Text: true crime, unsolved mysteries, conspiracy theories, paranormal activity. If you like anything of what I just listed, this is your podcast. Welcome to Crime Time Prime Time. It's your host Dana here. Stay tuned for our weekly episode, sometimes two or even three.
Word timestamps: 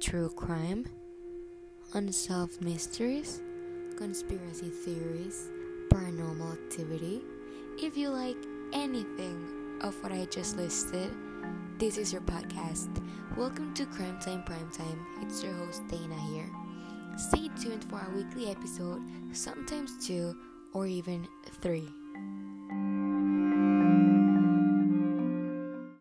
true 0.00 0.30
crime, 0.30 0.86
unsolved 1.92 2.62
mysteries, 2.62 3.42
conspiracy 3.98 4.70
theories, 4.70 5.50
paranormal 5.90 6.54
activity. 6.54 7.20
If 7.76 7.98
you 7.98 8.08
like 8.08 8.38
anything 8.72 9.78
of 9.82 9.94
what 10.02 10.10
I 10.10 10.24
just 10.24 10.56
listed, 10.56 11.14
this 11.78 11.98
is 11.98 12.14
your 12.14 12.22
podcast. 12.22 12.88
Welcome 13.36 13.74
to 13.74 13.84
Crime 13.84 14.18
Time 14.20 14.42
Prime 14.44 14.70
Time. 14.70 15.06
It's 15.20 15.44
your 15.44 15.52
host 15.52 15.86
Dana 15.88 16.18
here. 16.32 16.50
Stay 17.18 17.50
tuned 17.60 17.84
for 17.84 17.96
our 17.96 18.10
weekly 18.16 18.50
episode, 18.50 19.02
sometimes 19.32 20.06
two 20.06 20.34
or 20.72 20.86
even 20.86 21.28
three. 21.60 21.90